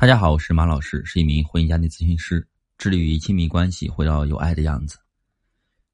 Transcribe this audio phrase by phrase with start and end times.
[0.00, 2.46] 大家好，我是马老师，是一名婚姻家庭咨询师，
[2.78, 4.96] 致力于亲密关系回到有爱的样子。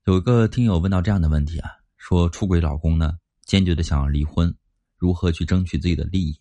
[0.04, 3.14] 有一个听友问到这样的问题啊，说出轨老公呢，
[3.46, 4.54] 坚决的想要离婚，
[4.98, 6.38] 如何去争取自己的利益？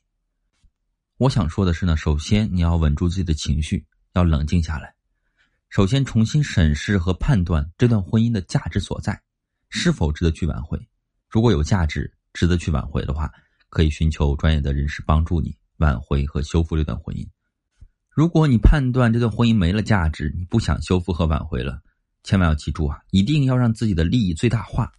[1.15, 4.93] 我想说的是呢，首先你要稳住自己的情绪，要冷静下来，
[5.69, 9.17] 首先重新审视和判断这段婚姻的价值所在，
[9.69, 10.77] 是否值得去挽回。
[11.29, 13.31] 如果有价值，值得去挽回的话，
[13.69, 17.25] 可以寻求专业的人士帮助你挽回和修复这段婚姻。
[18.13, 21.81] 如果你判断这段婚姻没了价值，你不想修复和挽回了，
[22.23, 24.91] 千万要记住啊，一定要让自己的利益最大化。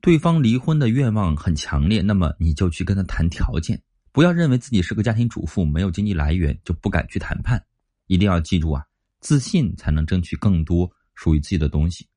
[0.00, 7.62] 对方离婚的愿望很强烈，那么你就去跟他谈条件，不要认为自己是个家庭主妇，没有经济来源就不敢去谈判。
[8.06, 8.82] 一定要记住啊，
[9.20, 12.08] 自信才能争取更多属于自己的东西。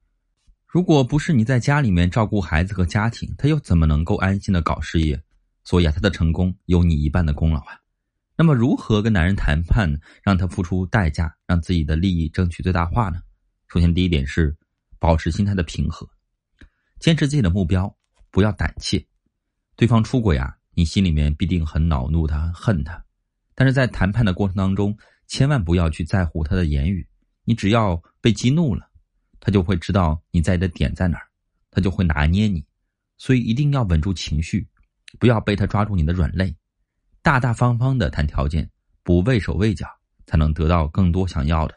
[0.65, 5.21] 如果不是你在家里面照顾孩子和家庭，他又怎么能够安心的搞事业？
[5.65, 7.84] 所以啊，他的成功有你一半的功劳啊。
[8.37, 9.89] 那么，如何跟男人谈判，
[10.21, 13.21] 让他付出代价，让自己的利益争取最大化呢？
[13.69, 14.55] 首先，第一点是
[14.99, 16.05] 保持心态的平和，
[16.99, 17.95] 坚持自己的目标，
[18.31, 19.05] 不要胆怯。
[19.77, 23.01] 对方出轨啊，你心里面必定很恼怒他，恨他。
[23.53, 27.07] 但是在谈判的过程当中，千万不要去在乎他的言语。
[27.45, 28.89] 你只要被激怒了，
[29.39, 31.27] 他就会知道你在意的点在哪儿，
[31.71, 32.65] 他就会拿捏你。
[33.17, 34.67] 所以一定要稳住情绪，
[35.19, 36.53] 不要被他抓住你的软肋。
[37.25, 38.69] 大大方方的谈条件，
[39.01, 39.87] 不畏手畏脚，
[40.27, 41.73] 才能得到更多想要的。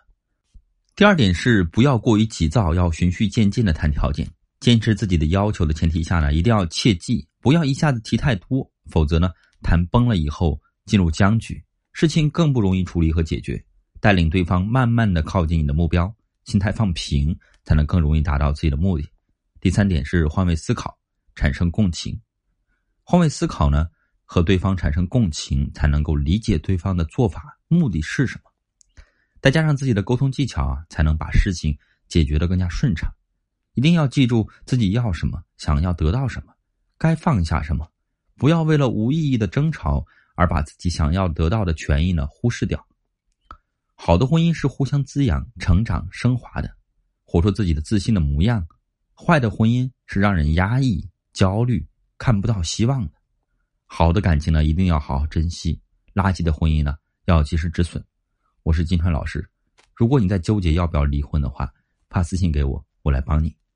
[0.94, 4.28] 第二点是不要过于急躁，要循序渐进的谈条件，
[4.60, 9.30] 坚持自己的要求的前提下呢，一定要切记不要一下子提太多，否则呢，
[9.62, 13.58] 谈崩了以后进入僵局，事情更不容易处理和解决。
[14.00, 19.08] 带领对方慢慢的靠近你的目标，心态放平，才能更容易达到自己的目的。
[19.62, 20.94] 第三点是换位思考，
[21.34, 22.20] 产生共情。
[23.02, 23.86] 换位思考呢？
[24.30, 28.50] 和对方产生共情，才能够理解对方的做法目的是什么，
[29.40, 31.74] 再加上自己的沟通技巧啊，才能把事情
[32.08, 33.10] 解决的更加顺畅。
[33.72, 36.52] 一定要记住自己要什么，想要得到什么，
[36.98, 37.90] 该放下什么，
[38.36, 42.86] 不要为了无意义的争吵而把自己想要得到的权益呢忽视掉。
[43.94, 46.70] 好的婚姻是互相滋养、成长、升华的，
[47.24, 48.60] 活出自己的自信的模样；
[49.14, 53.17] 坏的婚姻是让人压抑、焦虑、看不到希望的。
[53.90, 55.80] 好的感情呢，一定要好好珍惜；
[56.14, 56.94] 垃圾的婚姻呢，
[57.24, 58.04] 要及时止损。
[58.62, 59.48] 我是金川老师，
[59.94, 61.72] 如果你在纠结要不要离婚的话，
[62.10, 63.56] 发私信给我，我来帮你。